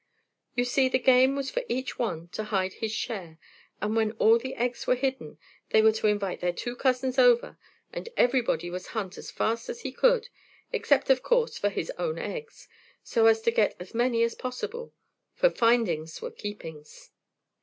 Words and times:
You 0.55 0.65
see, 0.65 0.89
the 0.89 0.97
game 0.97 1.35
was 1.35 1.51
for 1.51 1.61
each 1.69 1.99
one 1.99 2.29
to 2.29 2.45
hide 2.45 2.73
his 2.73 2.91
share, 2.91 3.37
and 3.79 3.95
when 3.95 4.13
all 4.13 4.39
the 4.39 4.55
eggs 4.55 4.87
were 4.87 4.95
hidden 4.95 5.37
they 5.69 5.83
were 5.83 5.91
to 5.91 6.07
invite 6.07 6.39
their 6.41 6.51
two 6.51 6.75
cousins 6.75 7.19
over 7.19 7.59
and 7.93 8.09
everybody 8.17 8.71
was 8.71 8.85
to 8.85 8.89
hunt 8.93 9.19
as 9.19 9.29
fast 9.29 9.69
as 9.69 9.81
he 9.81 9.91
could, 9.91 10.29
except, 10.73 11.11
of 11.11 11.21
course, 11.21 11.55
for 11.59 11.69
his 11.69 11.91
own 11.99 12.17
eggs, 12.17 12.67
so 13.03 13.27
as 13.27 13.41
to 13.41 13.51
get 13.51 13.75
as 13.79 13.93
many 13.93 14.23
as 14.23 14.33
possible, 14.33 14.91
for 15.35 15.51
"findings 15.51 16.19
were 16.19 16.31
keepings." 16.31 17.11